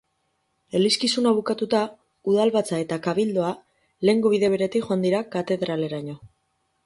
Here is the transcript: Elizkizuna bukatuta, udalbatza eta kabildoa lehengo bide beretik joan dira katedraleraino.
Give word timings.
Elizkizuna 0.77 1.33
bukatuta, 1.39 1.81
udalbatza 2.31 2.79
eta 2.85 2.97
kabildoa 3.07 3.51
lehengo 4.09 4.31
bide 4.37 4.49
beretik 4.57 4.87
joan 4.89 5.05
dira 5.07 5.23
katedraleraino. 5.37 6.19